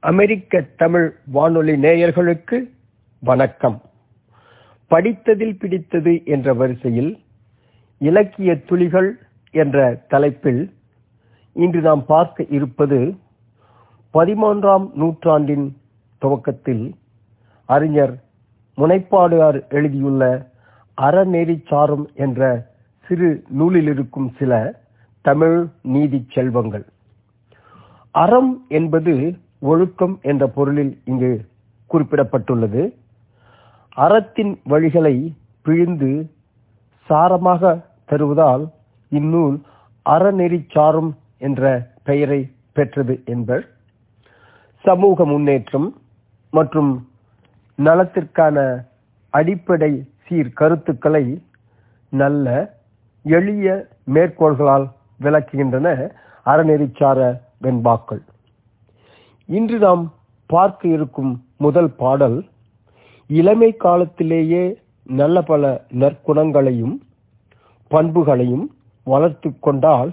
[0.00, 2.70] அமெரிக்க தமிழ் வானொலி நேயர்களுக்கு
[3.18, 3.82] வணக்கம்.
[4.90, 7.18] படித்ததில் பிடித்தது என்ற வரிசையில்
[7.98, 9.18] இலக்கிய துளிகள்
[9.50, 10.74] என்ற தலைப்பில்
[11.52, 13.14] இன்று நாம் பார்க்க இருப்பது
[14.14, 15.76] பதிமூன்றாம் நூற்றாண்டின்
[16.18, 16.94] துவக்கத்தில்
[17.64, 18.14] அறிஞர்
[18.78, 20.50] முனைப்பாடுகார் எழுதியுள்ள
[21.02, 22.70] அறநெறி சாரும் என்ற
[23.06, 24.80] சிறு நூலில் இருக்கும் சில
[25.22, 26.86] தமிழ் நீதி செல்வங்கள்.
[28.10, 31.46] அறம் என்பது ஒழுக்கம் என்ற பொருளில் இங்கு
[31.90, 32.82] குறிப்பிடப்பட்டுள்ளது.
[33.88, 35.14] அறத்தின் வழிகளை
[35.62, 36.30] பிழிந்து
[37.08, 38.64] சாரமாக தருவதால்
[39.08, 39.56] இந்நூல்
[40.10, 43.64] அறநெறி சாரும் என்ற பெயரை பெற்றது என்பர்.
[44.84, 45.88] சமூக முன்னேற்றம்
[46.50, 47.08] மற்றும்
[47.78, 48.84] நலத்திற்கான
[49.30, 49.92] அடிப்படை
[50.26, 51.42] சீர் கருத்துக்களை
[52.08, 52.46] நல்ல
[53.22, 54.86] எளிய மேற்கோள்களால்
[55.20, 56.10] விளக்குகின்றன
[56.46, 58.22] அறநெறிச்சார வெண்பாக்கள்.
[59.50, 60.02] இன்று நாம்
[60.50, 62.36] பார்க்க இருக்கும் முதல் பாடல்
[63.30, 64.62] இளமை காலத்திலேயே
[65.02, 66.94] நல்ல பல நற்குணங்களையும்
[67.90, 68.66] பண்புகளையும்
[69.06, 70.10] வளர்த்து கொண்டால்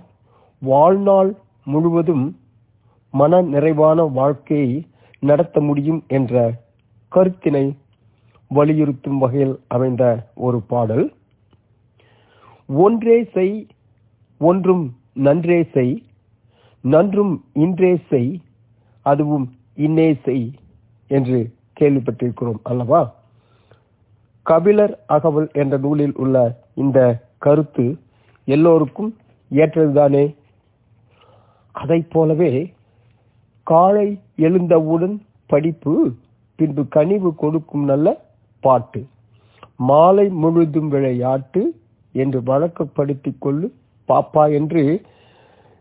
[0.61, 1.31] வாழ்நாள்
[1.63, 2.25] முழுவதும்
[3.13, 4.71] மன நிறைவான வாழ்க்கையை
[5.19, 6.51] நடத்த முடியும் என்ற
[7.11, 7.65] கருத்தினை
[8.51, 10.03] வலியுறுத்தும் வகையில் அமைந்த
[10.35, 11.05] ஒரு பாடல்.
[12.67, 13.55] ஒன்றே செய்
[14.37, 16.03] ஒன்றும் நன்றே செய்
[16.81, 18.41] நன்றும் இன்றே செய்
[19.07, 19.45] அதுவும்
[19.77, 20.47] இன்னே செய்
[21.11, 21.39] என்று
[21.77, 23.01] கேள்விப்பட்டிருக்கிறோம் அல்லவா?
[24.45, 26.35] கபிலர் அகவல் என்ற நூலில் உள்ள
[26.75, 26.99] இந்த
[27.37, 27.85] கருத்து
[28.47, 29.11] எல்லோருக்கும்
[29.51, 30.25] ஏற்றதுதானே?
[31.75, 32.51] அதை போலவே
[33.67, 35.15] காலை எழுந்தவுடன்
[35.49, 35.93] படிப்பு
[36.59, 38.07] பின்பு கனிவு கொடுக்கும் நல்ல
[38.63, 39.01] பாட்டு
[39.83, 41.61] மாலை முழுதும் விளையாட்டு
[42.15, 43.67] என்று வழக்கப்படுத்திக் கொள்ளு
[44.09, 44.83] பாப்பா என்று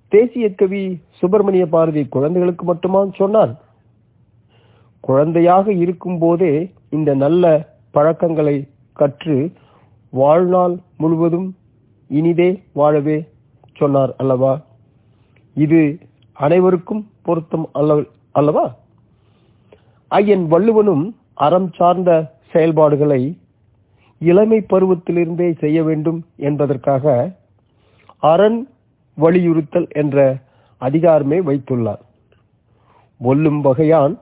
[0.08, 3.52] தேசிய கவி சுப்பிரமணிய பாரதி குழந்தைகளுக்கு மட்டுமா சொன்னார்
[5.00, 9.50] குழந்தையாக இருக்கும் போதே இந்த நல்ல பழக்கங்களை கற்று
[10.10, 11.54] வாழ்நாள் முழுவதும்
[12.10, 13.28] இனிதே வாழவே
[13.74, 14.60] சொன்னார் அல்லவா?
[15.54, 15.98] இது
[16.32, 18.76] அனைவருக்கும் பொருத்தம் அல்ல அல்லவா?
[20.08, 23.38] ஐயன் வள்ளுவனும் அறம் சார்ந்த செயல்பாடுகளை
[24.18, 27.34] இளமை பருவத்திலிருந்தே செய்ய வேண்டும் என்பதற்காக
[28.22, 28.68] அரண்
[29.16, 30.38] வலியுறுத்தல் என்ற
[30.80, 32.02] அதிகாரமே வைத்துள்ளார்.
[33.24, 34.14] ஒல்லும் வகையான்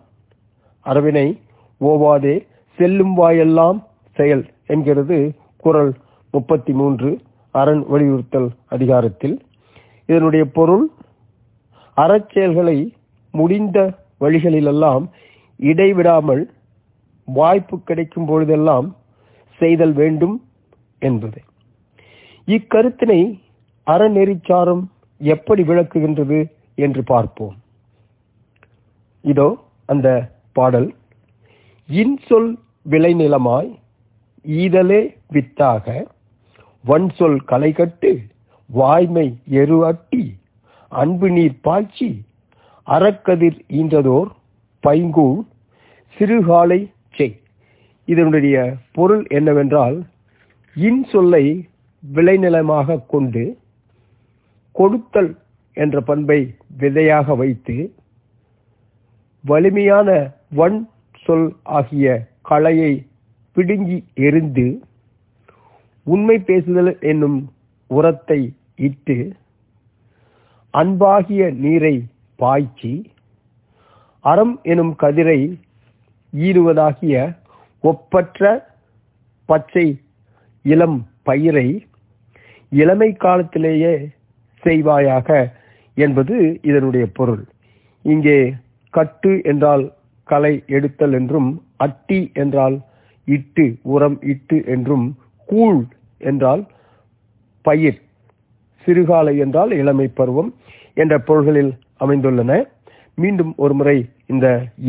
[0.81, 1.41] அரவினை
[1.81, 2.47] ஓவாதே
[2.77, 5.94] செல்லும் வாயெல்லாம் செயல் என்கிறது குரல்
[6.31, 9.37] முப்பத்தி மூன்று அரண் வலியுறுத்தல் அதிகாரத்தில்.
[10.06, 10.87] இதனுடைய பொருள்
[11.97, 12.78] அறச்செயல்களை
[13.31, 13.78] முடிந்த
[14.21, 15.04] வழிகளிலெல்லாம்
[15.56, 16.43] இடைவிடாமல்
[17.25, 18.97] வாய்ப்பு கிடைக்கும் பொழுதெல்லாம்
[19.59, 20.37] செய்தல் வேண்டும்
[20.99, 21.41] என்பது.
[22.47, 23.21] இக்கருத்தினை
[23.87, 24.84] அறநெறிச்சாரம்
[25.21, 26.39] எப்படி விளக்குகின்றது
[26.78, 27.56] என்று பார்ப்போம்.
[29.25, 29.49] இதோ
[29.87, 30.09] அந்த
[30.53, 30.89] பாடல்.
[31.89, 32.50] இன்சொல்
[32.91, 33.71] விளைநிலமாய்
[34.45, 35.87] ஈதலே வித்தாக
[36.84, 38.11] வன்சொல் களைகட்டு
[38.71, 40.22] வாய்மை எருவட்டி
[40.93, 42.09] அன்பு நீர் பாய்ச்சி
[42.87, 44.31] அறக்கதிர் ஈன்றதோர்
[44.83, 45.41] பைங்கூழ்
[46.16, 46.81] சிறுகாலை
[47.16, 47.37] செய்.
[48.09, 48.56] இதனுடைய
[48.93, 49.97] பொருள் என்னவென்றால்
[50.77, 51.45] இன்சொல்லை
[52.03, 53.45] விளைநிலமாக கொண்டு
[54.75, 55.33] கொடுத்தல்
[55.77, 56.41] என்ற பண்பை
[56.77, 57.77] விதையாக வைத்து
[59.45, 60.09] வலிமையான
[60.51, 60.79] வன்
[61.27, 62.07] சொல் ஆகிய
[62.43, 62.93] களையை
[63.57, 64.67] பிடுங்கி எரிந்து
[66.07, 67.39] உண்மை பேசுதல் என்னும்
[67.91, 68.41] உரத்தை
[68.79, 69.17] இட்டு
[70.75, 71.95] அன்பாகிய நீரை
[72.39, 72.93] பாய்ச்சி
[74.25, 75.39] அறம் எனும் கதிரை
[76.33, 77.17] ஈடுவதாகிய
[77.84, 78.43] ஒப்பற்ற
[79.49, 79.87] பச்சை
[80.65, 81.69] இளம் பயிரை
[82.73, 83.95] இளமை காலத்திலேயே
[84.65, 85.29] செய்வாயாக
[85.97, 87.45] என்பது இதனுடைய பொருள்.
[88.05, 88.39] இங்கே
[88.95, 89.85] கட்டு என்றால்
[90.29, 92.77] களை எடுத்தல் என்றும் அட்டி என்றால்
[93.29, 95.07] இட்டு உரம் இட்டு என்றும்
[95.49, 95.81] கூழ்
[96.19, 96.63] என்றால்
[97.65, 98.01] பயிர்
[98.85, 100.51] சிறுகாலை என்றால் இளமை பருவம்
[100.95, 101.73] என்ற பொருள்களில்
[102.05, 102.53] அமைந்துள்ளன.
[103.15, 103.97] மீண்டும் ஒருமுறை
[104.27, 104.47] இந்த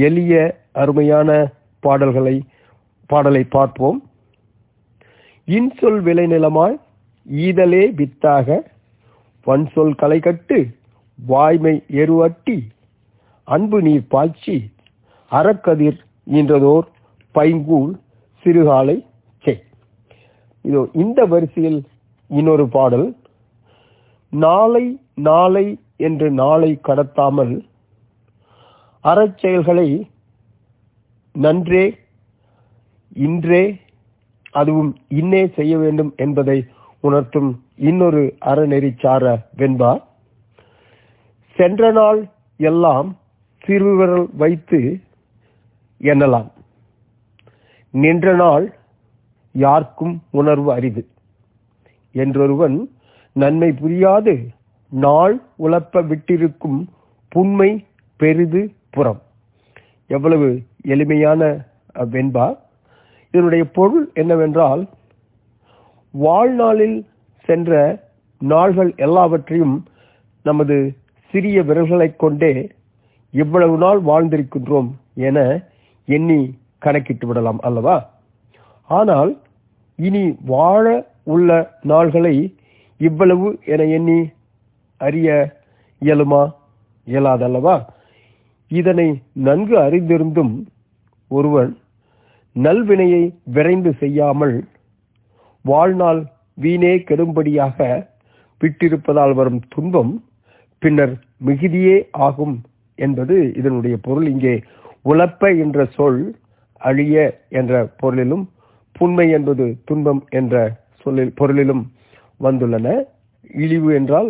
[0.08, 0.34] எளிய
[0.74, 1.30] அருமையான
[1.80, 2.36] பாடல்களை
[3.10, 4.00] பாடலை பார்ப்போம்.
[5.48, 6.78] இன்சொல் விளைநிலமாய்
[7.26, 8.48] ஈதலே வித்தாக
[9.46, 10.58] வன் சொல் களை கட்டு
[11.20, 12.58] வாய்மை எரு அட்டி
[13.48, 14.56] அன்பு நீர் பாய்ச்சி
[15.32, 16.88] அறக்கதிர் ஈன்றதோர்
[17.36, 17.92] பைங்கூழ்
[18.46, 18.98] சிறுகாலை
[19.44, 19.62] செய்.
[20.66, 21.80] இதோ இந்த வரிசையில்
[22.30, 23.08] இன்னொரு பாடல்.
[24.30, 25.66] நாளை நாளை
[25.98, 27.54] என்று நாளை கடத்தாமல்
[29.04, 29.88] அறச்செயல்களை
[31.36, 31.86] நன்றே
[33.16, 33.64] இன்றே
[34.52, 36.58] அதுவும் இன்னே செய்ய வேண்டும் என்பதை
[37.04, 40.04] உணர்த்தும் இன்னொரு அறநெறிச்சார வெண்பா.
[41.56, 42.28] சென்ற நாள்
[42.58, 43.18] எல்லாம்
[43.66, 45.00] சிறுவிரல் வைத்து
[46.00, 46.52] எண்ணலாம்.
[47.92, 48.76] நின்ற நாள்
[49.52, 51.08] யாருக்கும் உணர்வு அரிது.
[52.14, 52.90] என்றொருவன்
[53.34, 54.48] நன்மை புரியாது
[54.90, 56.86] நாள் உழப்ப விட்டிருக்கும்
[57.28, 57.86] புண்மை
[58.16, 59.22] பெரிது புறம்.
[60.08, 62.58] எவ்வளவு எளிமையான வெண்பா.
[63.28, 64.88] இதனுடைய பொருள் என்னவென்றால்
[66.12, 67.06] வாழ்நாளில்
[67.46, 68.00] சென்ற
[68.40, 69.86] நாள்கள் எல்லாவற்றையும்
[70.44, 70.96] நமது
[71.30, 72.72] சிறிய விரல்களைக் கொண்டே
[73.32, 75.64] இவ்வளவு நாள் வாழ்ந்திருக்கின்றோம் என
[76.06, 78.10] எண்ணி கணக்கிட்டு விடலாம் அல்லவா?
[78.88, 79.42] ஆனால்
[79.96, 82.56] இனி வாழ உள்ள நாள்களை
[82.98, 84.30] இவ்வளவு என எண்ணி
[84.98, 85.56] அறிய
[86.02, 86.52] இயலுமா?
[87.08, 87.86] இயலாதல்லவா?
[88.68, 90.66] இதனை நன்கு அறிந்திருந்தும்
[91.28, 91.78] ஒருவன்
[92.54, 94.68] நல்வினையை விரைந்து செய்யாமல்
[95.62, 96.26] வாழ்நாள்
[96.64, 97.78] வீணே கெடும்படியாக
[98.62, 100.14] விட்டிருப்பதால் வரும் துன்பம்
[100.82, 101.14] பின்னர்
[101.48, 101.98] மிகுதியே
[102.28, 102.56] ஆகும்
[103.00, 104.28] என்பது இதனுடைய பொருள்.
[104.34, 104.54] இங்கே
[105.12, 106.22] உழப்ப என்ற சொல்
[106.82, 107.16] அழிய
[107.60, 108.46] என்ற பொருளிலும்
[108.96, 110.56] புண்மை என்பது துன்பம் என்ற
[111.04, 111.84] சொல்லில் பொருளிலும்
[112.46, 112.88] வந்துள்ளன.
[113.64, 114.30] இழிவு என்றால்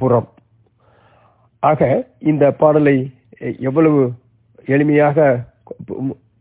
[0.00, 0.28] புறம்.
[1.62, 1.80] ஆக
[2.30, 2.96] இந்த பாடலை
[3.68, 4.00] எவ்வளவு
[4.74, 5.18] எளிமையாக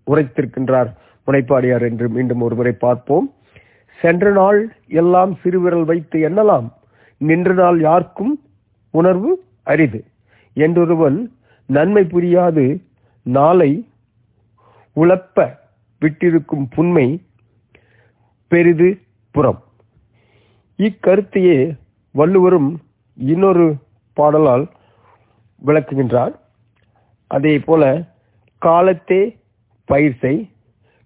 [0.07, 0.89] உரைத்திருக்கின்றார்
[1.27, 3.27] முனைப்பாடியார் என்று மீண்டும் ஒருமுறை பார்ப்போம்.
[4.01, 6.71] சென்ற நாள் எல்லாம் சிறுவிரல் வைத்து எண்ணலாம்.
[7.17, 8.41] நின்ற நாள் யாருக்கும்
[8.91, 10.05] உணர்வு அரிது.
[10.55, 11.31] என்றொருவன்
[11.65, 12.83] நன்மை புரியாது.
[13.21, 13.87] நாளை
[14.95, 15.57] உழப்ப
[16.01, 17.21] விட்டிருக்கும் புண்மை
[18.47, 19.01] பெரிது
[19.31, 19.63] புறம்.
[20.77, 21.77] இக்கருத்தையே
[22.11, 22.81] வள்ளுவரும்
[23.13, 23.75] இன்னொரு
[24.13, 24.67] பாடலால்
[25.65, 26.39] விளக்குகின்றார்.
[27.27, 28.03] அதே போல
[28.65, 29.39] காலத்தே
[29.85, 30.49] பயிர் செய்.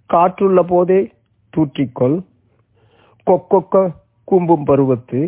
[0.06, 1.12] காற்றுள்ள போதே
[1.57, 2.24] தூற்றிக்கொள்.
[3.27, 3.94] கொக்கொக்க
[4.24, 5.19] கூம்பும் பருவத்து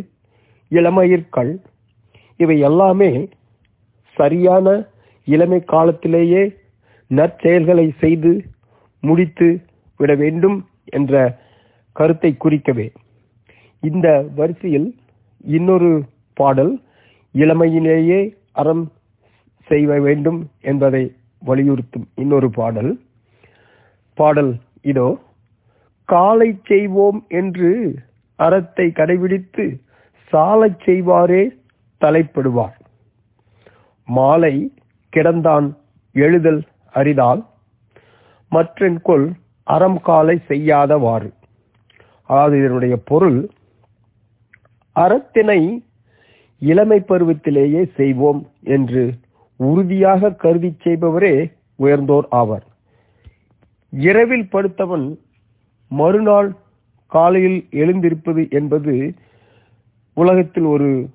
[0.72, 1.52] இளமயிர்கள்
[2.38, 3.30] இவை எல்லாமே
[4.18, 4.68] சரியான
[5.26, 6.44] இளமை காலத்திலேயே
[7.10, 8.32] நற்செயல்களை செய்து
[9.04, 9.48] முடித்து
[9.98, 11.42] விட வேண்டும் என்ற
[11.92, 12.88] கருத்தை குறிக்கவே.
[13.80, 14.88] இந்த வரிசையில்
[15.46, 16.04] இன்னொரு
[16.34, 16.74] பாடல்
[17.36, 18.20] இளமையிலேயே
[18.54, 18.92] அறம்
[19.68, 21.16] செய்ய வேண்டும் என்பதை
[21.46, 22.92] வலியுறுத்தும் இன்னொரு பாடல்
[24.14, 24.52] பாடல்
[24.82, 25.08] இதோ.
[26.08, 27.72] காலை செய்வோம் என்று
[28.40, 29.66] அறத்தை கடைபிடித்து
[30.32, 31.44] சாலச் செய்வாரே
[32.02, 32.78] தலைப்படுவார்.
[34.08, 34.56] மாலை
[35.14, 35.68] கிடந்தான்
[36.16, 36.62] எழுதல்
[36.94, 37.42] அரிதால்
[38.52, 39.26] மற்றென்கொள்
[39.68, 41.30] அறம் காலை செய்யாதவாறு.
[42.30, 43.40] அதாவது இதனுடைய பொருள்
[44.96, 45.62] அறத்தினை
[46.62, 48.42] இளமை பருவத்திலேயே செய்வோம்
[48.76, 49.04] என்று
[49.60, 51.36] உறுதியாக கருதி செய்பவரே
[51.80, 52.66] உயர்ந்தோர் ஆவர்.
[53.94, 55.08] இரவில் படுத்தவன்
[55.88, 56.56] மறுநாள்
[57.08, 59.14] காலையில் எழுந்திருப்பது என்பது
[60.14, 61.10] உலகத்தில் ஒரு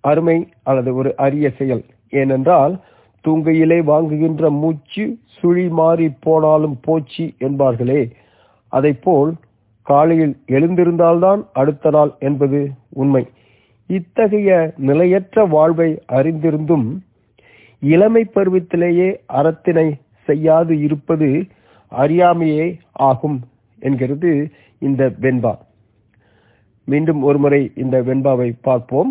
[0.00, 1.84] அருமை அல்லது ஒரு அரிய செயல்.
[2.08, 2.80] ஏனென்றால்
[3.24, 8.10] தூங்கையிலே வாங்குகின்ற மூச்சு சுழி மாறி போனாலும் போச்சு என்பார்களே.
[8.72, 9.32] அதைப்போல்
[9.82, 13.28] காலையில் எழுந்திருந்தால்தான் அடுத்த நாள் என்பது உண்மை.
[13.86, 16.98] இத்தகைய நிலையற்ற வாழ்வை அறிந்திருந்தும்
[17.80, 19.92] இளமை பருவத்திலேயே அறத்தினை
[20.24, 21.46] செய்யாது இருப்பது
[21.92, 23.40] அறியாமையே ஆகும்.
[23.86, 24.30] என்கிறது
[24.78, 25.52] இந்த வெண்பா.
[26.90, 29.10] மீண்டும் ஒருமுறை இந்த வெண்பாவை பார்ப்போம்.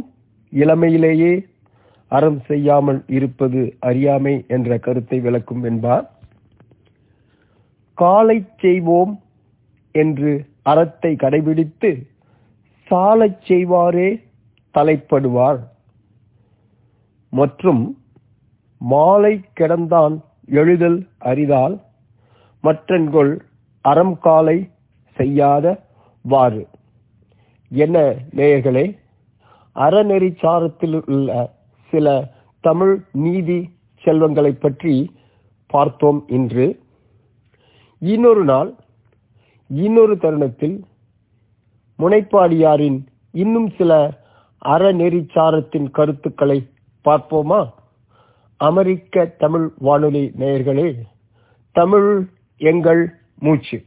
[0.54, 1.34] இளமையிலேயே
[2.08, 5.96] அறம் செய்யாமல் இருப்பது அறியாமை என்ற கருத்தை விளக்கும் வெண்பா.
[8.02, 9.14] காலை செய்வோம்
[10.02, 10.34] என்று
[10.72, 11.92] அறத்தை கடைபிடித்து
[12.90, 14.10] சாலச் செய்வாரே
[14.76, 15.62] தலைப்படுவார்.
[17.40, 17.82] மற்றும்
[18.92, 20.16] மாலை கிடந்தான்
[20.60, 21.76] எழுதல் அரிதால்
[22.64, 23.34] மற்றன்கொள்
[23.84, 24.58] அறம் காலை
[25.16, 25.66] செய்யாத
[26.26, 26.64] வாறு.
[27.72, 27.98] என்ன
[28.36, 28.86] நேயர்களே
[29.76, 31.30] அறநெறி சாரத்தில் உள்ள
[31.90, 32.08] சில
[32.62, 33.60] தமிழ் நீதி
[34.04, 34.96] செல்வங்களை பற்றி
[35.68, 36.68] பார்த்தோம் இன்று.
[38.02, 38.72] இன்னொரு நாள்
[39.68, 40.78] இன்னொரு தருணத்தில்
[42.00, 43.00] முனைப்பாடியாரின்
[43.32, 43.92] இன்னும் சில
[44.66, 46.60] அறநெறிச்சாரத்தின் கருத்துக்களை
[47.06, 47.62] பார்ப்போமா?
[48.58, 50.90] அமெரிக்க தமிழ் வானொலி நேயர்களே
[51.72, 52.10] தமிழ்
[52.58, 53.04] எங்கள்
[53.44, 53.78] மூச்சு